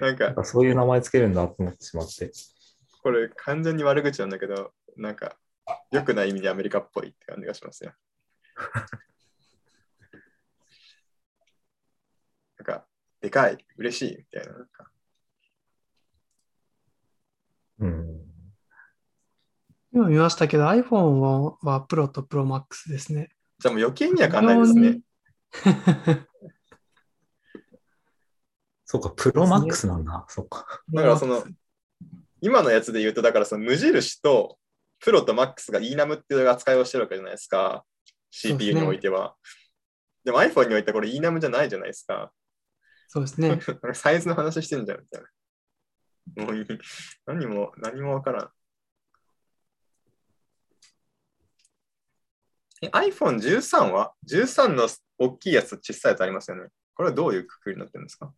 [0.00, 2.32] なんかかそういう名前つけるんだと思ってしまって。
[3.02, 5.36] これ完全に悪口なんだけど、なんか
[5.90, 7.92] 良くない意味でアメリカっぽいって感じがしますよ。
[12.58, 12.86] なんか、
[13.20, 14.52] でかい、嬉しいみたいな。
[14.54, 14.90] なんか
[17.78, 18.35] うん。
[19.96, 23.30] 今見ましたけど iPhone はは Pro と Pro Max ですね。
[23.58, 25.00] じゃあもう余計にわかんないですね。
[28.84, 30.26] そうか、プロマックスなんだ。
[30.28, 30.66] そっか。
[30.92, 31.42] だからその、
[32.42, 34.58] 今のやつで言うと、だからその無印と
[35.00, 37.82] プロとマックスが eNum っていう扱いをしてるわけじゃないですか。
[38.30, 39.34] CPU ねにおいては。
[40.24, 42.30] でも iPhone においてはこれ eNum じゃないじゃないですか。
[43.08, 43.58] そうですね。
[43.94, 45.22] サイズの話してんじゃんみたい
[46.36, 46.44] な。
[46.44, 46.66] もういい。
[47.24, 48.50] 何も、何もわからん。
[52.82, 56.68] え、iPhone13 は ?13 の大きいやつと小さいやつありますよね。
[56.94, 58.32] これはどういうくくりになってるんですか？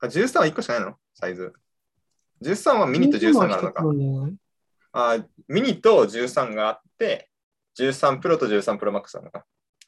[0.00, 0.96] あ ?13 は1個しかないの？
[1.14, 1.52] サイズ。
[2.42, 3.84] 13はミニと13があるのか。
[4.92, 7.30] あミニと13があって、
[7.78, 9.44] 13プロと13プロマックスなのか。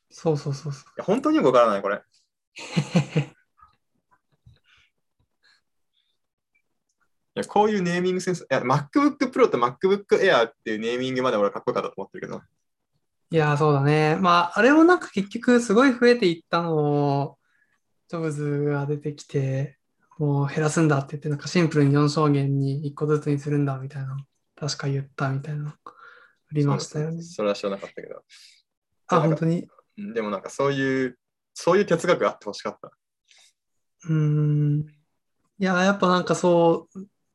[0.09, 0.85] いそうそうそうそう。
[0.97, 2.03] や本当によくわからない、これ。
[7.37, 12.41] いやこういうネーミングセンス、いや MacBook Pro と MacBook Air っていうネーミングまで俺はかっこよかったと思ってるけど、
[13.31, 14.17] いやー、そうだね。
[14.17, 16.77] まあ、あれもなんか結局すごい増えていったの
[17.23, 17.39] を、
[18.09, 19.79] ジョブズが出てきて、
[20.19, 24.17] もう減らすんだって言って、なんかシンプルに4証言に1個ずつにするんだみたいな、
[24.55, 25.93] 確か言ったみたいな、あ
[26.53, 27.23] りましたよね。
[27.23, 28.23] それは知らなかったけど。
[29.09, 29.69] あ、本当に？
[29.99, 31.19] うんでもなんかそういう、
[31.55, 32.93] そういう哲学があってほしかった。
[34.09, 34.81] うーん。
[35.59, 36.89] いや、やっぱなんかそ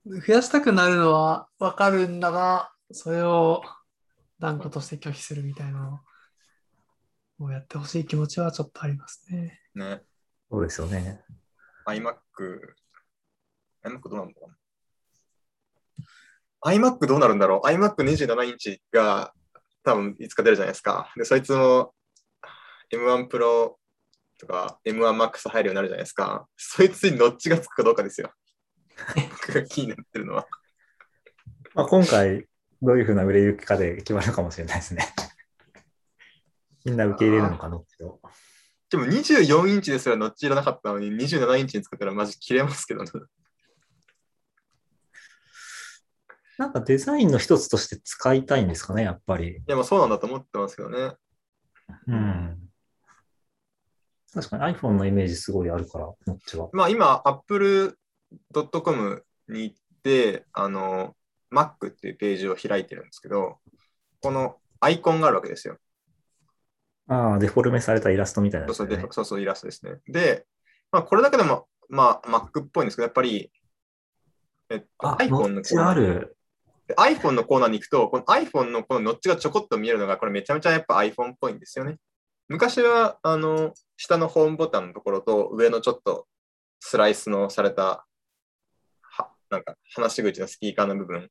[0.06, 3.62] う、増やしたくなるのはわかるんだが、それを
[4.42, 5.80] 断固として拒否するみたいな
[7.40, 9.62] のをやってほしい気持ちはちょっとありますね。
[9.76, 10.02] ね。
[10.50, 11.22] そうですよね。
[11.88, 12.16] iMac、
[13.86, 14.50] iMac どうなんだろ
[16.64, 19.32] う iMac どうなるんだろう ?iMac27 インチが
[19.84, 21.14] 多分いつか出るじゃないですか。
[21.16, 21.94] で、そいつも
[22.92, 23.76] M1 Pro
[24.40, 26.48] とか M1 Max 入るようになるじゃないですか。
[26.58, 28.34] そいつにノッチがつくかどうかですよ。
[29.30, 30.48] 僕 が 気になってるのは。
[31.74, 32.48] まあ、今回、
[32.82, 35.08] どういうふうな売れ行きかで決まるかもしれないですね。
[36.86, 38.20] みんな受け入れるのかどっちを。
[38.90, 43.12] でも24インチですらノッチいらなかったのに27インチに作ったらマジ切れますけどね。
[46.58, 49.58] なんかデザインの一つとして使いたいんですかね、やっぱり。
[49.58, 51.16] いや、まあそうなんだと思ってますけどね。
[52.08, 52.70] うん。
[54.34, 56.70] 確かに iPhone のイメージすごいあるから、こっちは。
[56.74, 57.96] まあ今、apple.com
[59.48, 61.16] に行って、あの、
[61.52, 63.60] Mac っていうページを開いてるんですけど、
[64.22, 65.78] このアイコンがあるわけですよ。
[67.08, 70.00] ああ、デフォルメされたイラストみたいなそうそう、そうそう、イラストですね。
[70.08, 70.46] で、
[70.92, 73.52] まあこれだけでも、まあ Mac っぽいんですけど、やっぱり、
[74.70, 76.38] えっと、あ、iPhone ノッチのコーナーある。
[76.88, 81.98] で iPhone のコーナーに行くと、この iPhone のこのノッチがちょこっと見えるのが、これめちゃめちゃやっぱ iPhone っぽいんですよね。
[82.48, 86.28] 昔は、あの、下のホームボタンのところと上のちょっと
[86.80, 88.06] スライスのされた、
[89.02, 91.30] はなんか話し口のスピーカーの部分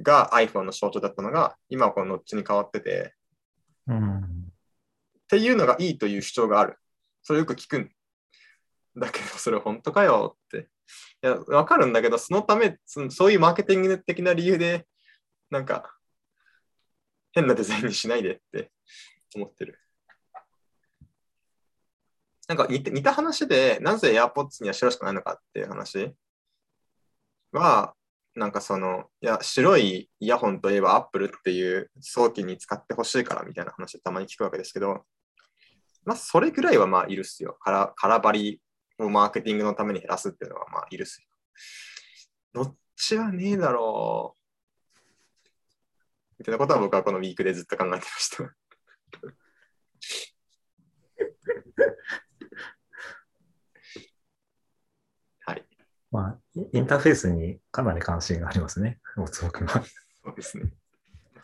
[0.00, 3.14] が iPhone の象徴だったのが、今はこのノッチに変わってて、
[3.86, 4.18] うん。
[4.18, 4.22] っ
[5.28, 6.78] ていうのがいいという主張がある。
[7.22, 7.90] それよく聞くん
[8.96, 10.68] だけど、それ本当かよって。
[11.22, 14.86] いや、わかるんだけど、そのため、そのそういうマーケティング的な理由で、
[15.50, 15.96] なんか、
[17.32, 18.70] 変なデザインにしないでって
[19.34, 19.78] 思ってる。
[22.48, 26.14] なんか似た似た話で、なぜ AirPods には白しかないのかっていう話
[27.52, 27.94] は、
[28.36, 35.06] なんかその、いや、白いイヤホンといえば Apple っていう早期に使ってほしいからみたいな話たまに聞くわけですけど、
[36.04, 37.56] まあ、それぐらいはまあいるっすよ。
[37.60, 38.60] 空空張り
[38.98, 41.26] をマーケティングのために減らすっていうのはまあいるっすよ。
[42.52, 44.40] どっちはねえだろう。
[46.38, 48.44] みたいなことは僕はこのウィークでずっと考えてました。
[55.46, 55.64] はい。
[56.16, 56.38] まあ、
[56.72, 59.84] インターフェースにかなり関心がありますね、大坪君は。
[60.24, 60.72] そうですね。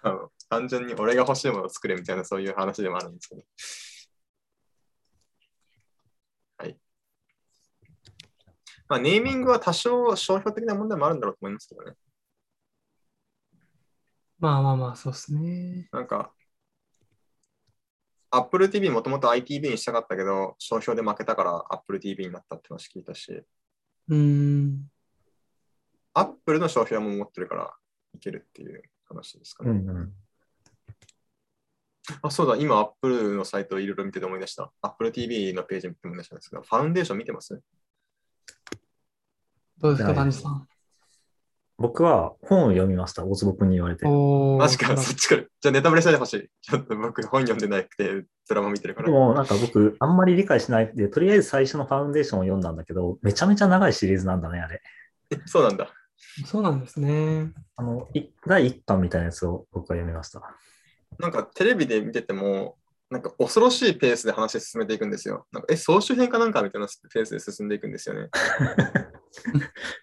[0.02, 3.42] あの単純に俺が欲しいものを作れみたいなそういう話でもあるんですけど。
[6.56, 6.78] はい。
[8.88, 11.92] まあ、ネーミングは多少商標的な問題もあるんだろうと思いますけどね。
[14.38, 15.87] まあまあまあ、そうですね。
[15.92, 16.32] なんか、
[18.30, 23.44] Apple TV もともと ITV にしたかったけど、商標で負けたから Apple TV になったって話聞いたし、
[24.08, 24.90] うーん。
[26.14, 27.74] Apple の商標も持ってるから
[28.14, 29.70] いけるっていう話ですかね。
[29.70, 30.12] うんうん。
[32.20, 34.72] あ、そうだ、今 Apple のサイトをいろいろ見てて思い出した。
[34.82, 37.62] Apple TV のページ見て思い出したんですけど、ファウンデーション見てます？
[39.78, 40.68] どうですか、はい谷さん。
[41.82, 44.06] 僕は本を読みました、大坪君に言われて。
[44.06, 45.42] マジか、そっちから。
[45.42, 46.48] じゃあネタバレしないでほしい。
[46.62, 49.12] ちょっと僕本読んでなくて、ドラマ見てるからで。
[49.12, 54.80] もなんか僕、あんまり理解しないで、とりあえず最初のファウンデーションを読んだんだけど、めちゃめちゃ長いシリーズなんだね、あれ。
[55.32, 55.92] えそうなんだ。
[56.46, 57.50] そうなんですね。
[57.74, 60.40] あの、い第1巻みたいなやつを僕は読みました。
[61.18, 62.76] なんかテレビで見てても、
[63.10, 65.46] なんか恐ろしいペースで話進めていくんですよ。
[65.50, 68.30] なんかえ、総集編かなんかみたいなペースで進んでいくんですよね。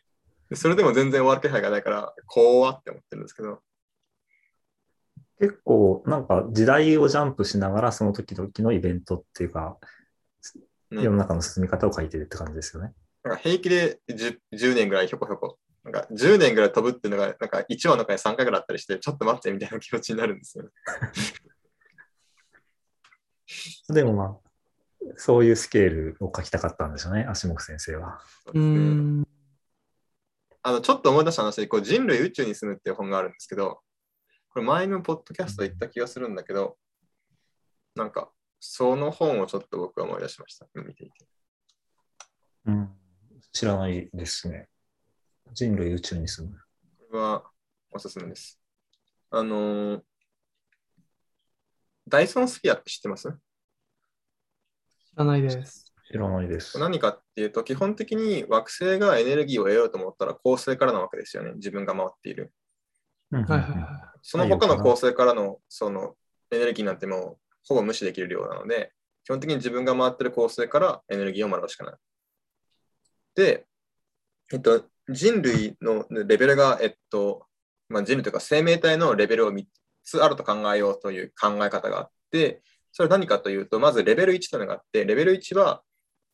[0.50, 3.62] でそれでも全然終わる気配がないから、怖って思ってるんですけど。
[5.40, 9.78] 結構、なんか時代をジャンプしながら、その時々のイベントっていうか、
[10.92, 12.94] ね世の中の進み方を書いてるって感じですよね。
[13.24, 15.60] なんか平気で 10, 10年ぐらいひょこひょこ。
[15.84, 20.72] なんか10年ぐらい飛ぶっていうのが、なんか1話の回3回ぐらいあったりして、ちょっと待ってみたいな気持ちになるんですよね。
[23.94, 24.38] でもまあ、
[25.16, 28.20] そういうスケールを書きたかったんでしょうね、足元先生は。
[28.54, 29.28] うーん。
[30.62, 33.82] あの、ちょっと思い出した話で、こう人類宇宙に住むっていう本があるんですけど、
[34.50, 36.78] これ前のポッドキャストで言った気がするんだけど、
[37.96, 40.68] なんか、その本をちょっと僕は思い出しました。
[40.76, 41.28] 見ていて。
[42.66, 42.90] うん、
[43.54, 44.68] 知らないですね。
[45.54, 46.58] 人類宇宙に住む。
[47.10, 47.44] これは
[47.92, 48.60] おすすめです。
[49.32, 50.02] あのー
[52.08, 53.30] ダイソンスフィアって知ってます？
[53.30, 53.36] 知
[55.16, 55.89] らないです。
[56.12, 56.80] 知らないです。
[56.80, 61.52] 何かっていうと、基本的に惑星がエネルギーを得ようと思ったら恒星からなわけですよね。
[61.56, 62.52] 自分が回っている。
[64.24, 66.16] その他の恒星からのその
[66.50, 68.92] エネルギーなんてもうほぼ無視できる量なので、
[69.24, 71.96] 基本的に自分が回ってる恒星からエネルギーをもらうしかない。
[73.36, 73.68] で、
[74.52, 77.46] えっと、人類のレベルが、えっと、
[77.88, 79.64] まあ、人類というか生命体のレベルを3
[80.04, 85.84] つあると考えようという考え方があって、それは何かというと、まずレベル1というのがあって、レベル1は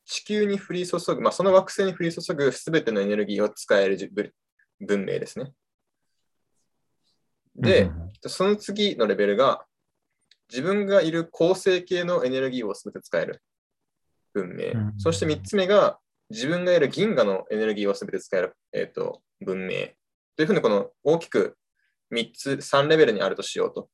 [0.06, 4.34] 地球に降り注ぐ、まあ、その惑星に降り注ぐすべてのエネルギーを使えるじぶ
[4.80, 5.54] 文明ですね。
[7.56, 7.89] で、
[8.28, 9.65] その次のレベルが、
[10.50, 13.41] 自分がいる恒星系のエネルギーを全て使える
[14.34, 14.72] 文明。
[14.74, 19.89] うんそして3つ目が、自分がいる銀河のエネルギーを全て使える、えー、と文明。
[20.36, 21.58] というふうに、この大きく
[22.12, 23.89] 3つ、3レベルにあるとしようと。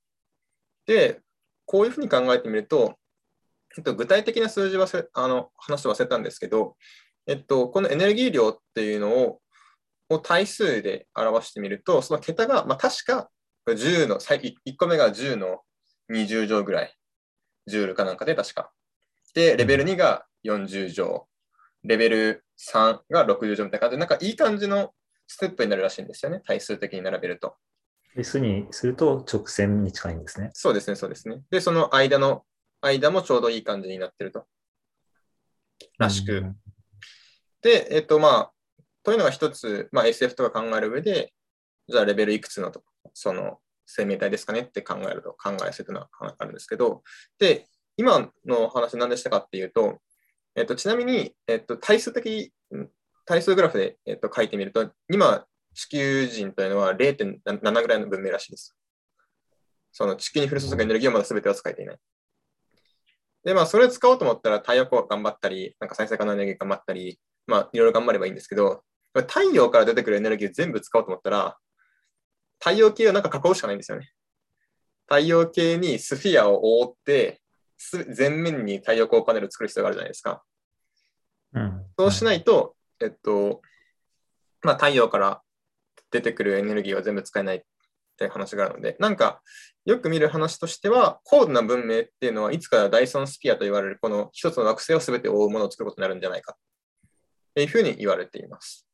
[0.86, 1.21] で、
[1.65, 2.95] こういうふうに考えてみると、
[3.77, 6.75] えっと、具体的な数字はせあの話して忘れたんですけど、
[7.27, 9.41] えっと、このエネルギー量っていうのを
[10.12, 13.29] を対数で表してみると、その桁が、まあ、確か
[13.67, 15.62] 10の、1個目が10の
[16.12, 16.95] 20乗ぐらい。
[17.67, 18.71] ジュールかなんかで確か。
[19.34, 21.27] で、レベル2が40乗。
[21.84, 24.93] レベル3が60乗みたいな感じで、なんかいい感じの
[25.27, 26.41] ステップになるらしいんですよね。
[26.45, 27.55] 対数的に並べると。
[28.15, 30.49] S にすると直線に近いんですね。
[30.53, 31.41] そうですね、そうですね。
[31.49, 32.43] で、その間の、
[32.82, 34.46] 間もちょうどいい感じになってると。
[35.98, 36.34] らしく。
[36.34, 36.56] うん
[37.62, 38.52] で、えっと、まあ、
[39.04, 41.34] というのが一つ、まあ、SF とか考える上で、
[41.88, 47.04] じゃあレベルいくつのとその生命体ですかねって考えると考えせというのはあるんですけど、
[47.39, 47.67] で、
[47.98, 50.00] 今の話何でしたかっていうと、
[50.56, 52.52] えっと、ちなみに、えっと、対数的、
[53.26, 58.76] 対数グラフで、えっと、書いてみると、今、地球人というのは0.7ぐらいの文明らしいです。
[59.91, 61.98] その地球に降り注ぐエネルギーをまだ全ては使えていない。
[63.43, 71.58] で、まあ、それを使おうと思ったら、太陽光頑張ったり、なんか再生可能エネルギー頑張ったり、まあ、いろいろ頑張ればいいんですけど、太陽から出てくるエネルギーを全部使おうと思ったら、
[72.60, 74.12] 太陽系をなんか囲うしかないんですよね。
[75.08, 77.41] 太陽系にスフィアを覆って、
[77.77, 80.43] す全面に太陽光パネルを作る必要があるじゃないですか。
[81.54, 83.62] うんそうしないと、えっと、
[84.62, 85.41] まあ、太陽から
[86.12, 87.63] 出てくるエネルギーは全部使えない
[88.12, 89.41] っていう話があるので、なんか、
[89.86, 98.88] よく見る話としては、高度な文明っていうのは、いつかダイソンスピアと言われる、この一つの惑星を全て覆うものを作ることになるんじゃないかっていうふうに言われています。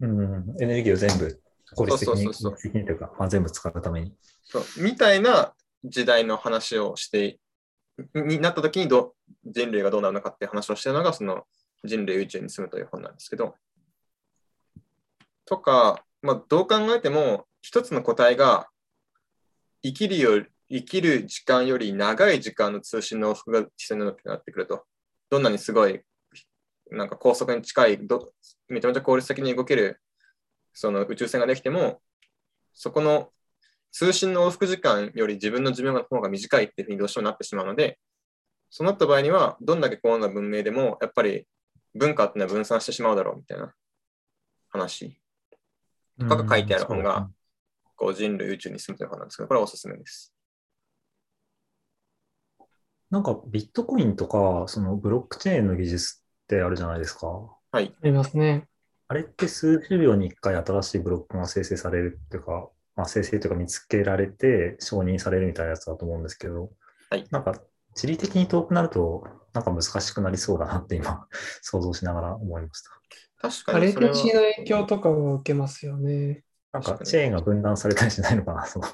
[0.00, 1.40] うん、エネルギーを全部
[1.74, 4.14] 効率的に、そうそうそうというか、まあ、全部使うために。
[4.44, 7.38] そうみたいな時代の話をして、
[8.14, 11.44] になった時にど人類がどうなるのかっていう話をしてるのが、その
[11.84, 13.54] 人類宇宙に住むという本なんですけど。
[15.44, 18.68] とか、まあ、どう考えても、一つの個体が
[19.82, 24.84] 生きるより生きる時間より長い時間の通信の往復が必要になってくると。
[25.28, 26.00] どんなにすごい、
[26.92, 28.32] なんか高速に近いど、
[28.68, 30.00] めちゃめちゃ効率的に動ける
[30.72, 32.00] その宇宙船ができても、
[32.72, 33.30] そこの
[33.90, 37.98] 通信の往復時間より自分の寿命の方が短いっていうふうにどうしてもなってしまうので、
[38.70, 41.48] そうなった場合には、どんだけ高度な文明でも、やっぱり
[41.96, 43.74] 文化っていうのは分散してしまうだろうみたいな
[44.68, 45.20] 話。
[46.20, 47.34] とかが書いてある本がうん
[48.00, 50.32] こう人類宇宙に住むという本なんですけど、これはおすすめです。
[53.10, 57.26] なんかビットコインとか、そのブロックチェーンの技術ってあるじゃないですか。
[57.26, 57.94] はい。
[57.94, 58.66] ありますね。
[59.08, 66.70] あれって数十秒に1回新しいブロックが生成されるっていうか、まあ、生成というか見つけられて承認されるみたいなやつだと思うんですけど、
[67.10, 67.60] はいなんか
[67.96, 71.26] 地理的に遠くなると、なんか難しくなりそうだなって今、
[71.60, 72.90] 想像しながら思いました。
[73.50, 76.44] 確かにそれはレテンシーの影響とかを受けますよね。
[76.72, 78.88] なん確かチェーンが分断されたりしないのかな、その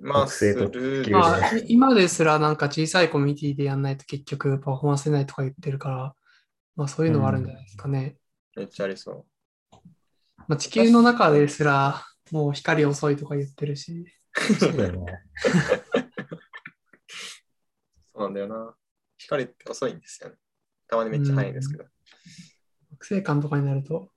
[0.00, 0.70] まあ、する
[1.02, 6.14] 地球まあ、今ですらなんか小さいコミュニティでやんないと結局パフォーマンス出ないとか言ってるから、
[6.76, 8.16] まあそういうのはあるんじゃないですかね。
[8.56, 9.24] めっちゃありそう。
[10.46, 14.06] まあ、地球の中ですらもう光遅いとか言ってるし、
[14.58, 15.22] そうだよね。
[18.14, 18.74] そうなんだよな。
[19.16, 20.36] 光って遅いんですよね。
[20.86, 21.84] たまにめっちゃ速いんですけど。
[22.92, 24.10] 惑星間とかになると、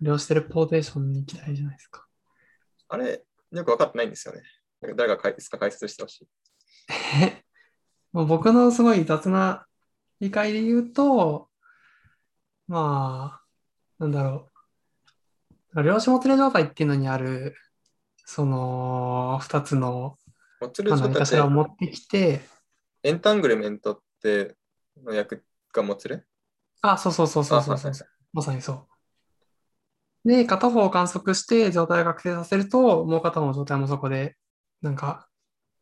[0.00, 2.06] 量子テレポーテーションに行きたいじゃないですか。
[2.88, 4.42] あれ、よく分かってないんですよね。
[4.80, 6.28] 誰がかいつか解説してほしい。
[8.12, 9.66] もう僕のすごい雑な
[10.20, 11.48] 理解で言うと、
[12.68, 14.50] まあ、なんだろ
[15.74, 15.82] う。
[15.82, 17.54] 量子もつれ状態っていうのにある、
[18.24, 20.18] その2つの
[20.60, 22.40] 何かしらを持ってきて、
[23.02, 24.56] エンタングルメントって
[25.02, 26.26] の役がモツル
[26.80, 27.92] あ、そうそうそうそうそう
[28.32, 28.95] まさにそう。
[30.26, 34.36] で、片方を観測して状態を確定させると、もう片方の状態もそこで、
[34.82, 35.28] なんか、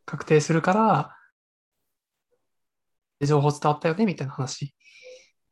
[0.05, 1.17] 確定するから、
[3.27, 4.75] 情報伝わったよねみたいな話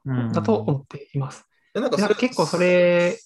[0.05, 1.47] うんだと思っています。
[1.75, 3.19] でなんかでなんか結構それ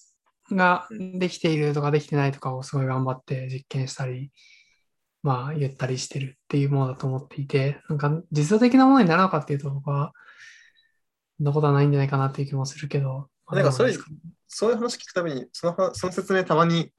[0.51, 4.31] がうんできているとかできてないとかをすごい頑張って実験したり、
[5.23, 10.13] まあ言ったりしてるっていうものだと思っていて、なんか実用的なものになるのかっていうと僕は、
[11.37, 13.93] そんなことはないんじゃないかなっていう気もするけど、なんかそれ
[14.47, 16.91] そういう話聞くたびに、そのその説明たまに、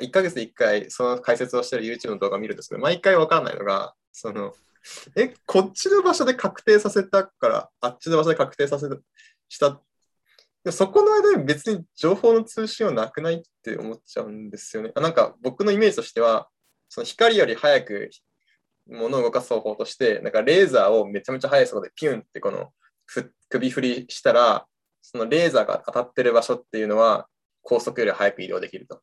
[0.00, 4.54] 1ヶ月で1回、その解説をしてる YouTube の動画を見るんですけど、毎回わからないのが、その、
[5.16, 8.96] え、こっちの場所で確定させたから、あっちの場所で確定させた、
[9.48, 9.80] した。
[10.64, 14.92] でそこの間に別に情報の通信はなくないって思っちゃうんですよね。
[14.94, 16.48] あなんか僕のイメージとしては、
[16.88, 18.10] その光より早く
[18.86, 22.72] 物を動かす方法として、なんかレーザーをめちゃめちゃ速い速度でピュンってこの
[23.48, 24.66] 首振りしたら、
[25.02, 27.26] そのレーザーが当たってる場所っていうのは
[27.62, 29.00] 高速より速く移動できると。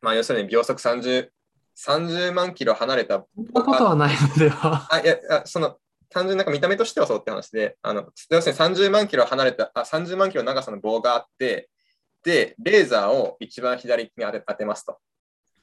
[0.00, 1.28] まあ要するに秒速30、
[1.76, 4.86] 30万キロ離れたそんなことはないのでは。
[4.90, 5.78] あ、いや、あその、
[6.10, 11.68] 単純になんか見た目としてはそうって話で、あの、要するに30万キロ離れた、あ、30万キロ長さの棒があって、
[12.22, 14.98] で、レーザーを一番左に当て当てますと。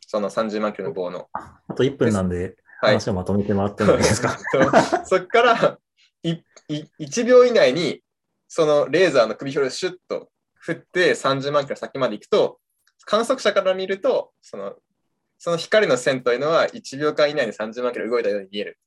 [0.07, 1.29] その30万キロの棒の。
[1.33, 2.93] あと1分なんで、はい。
[2.95, 4.37] 話をまとめてもらってもいいですか？
[5.05, 5.77] そこから
[6.23, 6.31] い
[6.67, 8.01] い1秒以内に、
[8.53, 12.59] そのレーザーの首振りをシュッと振って30万キロ先まで行くと、
[13.05, 14.75] 観測者から見ると、その
[15.37, 18.77] その光の線というのは1秒間以内に30万キロ動いたように見える。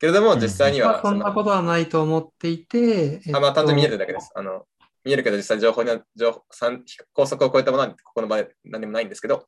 [0.00, 4.32] けれども、うん実際にはまあそんなことはないと思っていて、えっあ、まあ、単純に見えるとだけです。
[4.34, 4.66] あの、
[5.04, 9.46] 見えるけど、実際情報には、情報三高速を超えたものは、ここの場合、何でもないんですけど、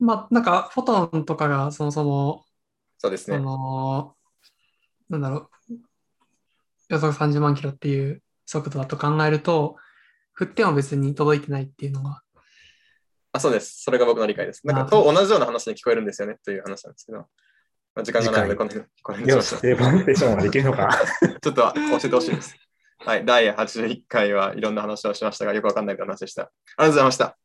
[0.00, 2.44] まあ、なんか、フォトンとかがそもそも、
[2.98, 3.38] そそうですね。
[3.38, 4.16] の、
[5.08, 5.48] なんだろう、
[6.94, 9.76] 予測30万キロっていう速度だと考えると、
[10.32, 12.20] 振っても別に届いてないっていうのが、
[13.32, 13.82] あ、そうです。
[13.82, 14.64] それが僕の理解です。
[14.64, 17.26] なんか、あと同じような話に聞こえるんですよね、という話なんですけど、ま
[17.96, 20.90] あ、時間がないので、この辺、この辺し、しましょうテーブルステーションができるのか。
[21.42, 22.56] ちょっと教えてほしいです。
[22.98, 26.42] はい、第81回はいろんな話をしましたが、よくわかんない話でした。
[26.42, 27.36] ありがとうございました。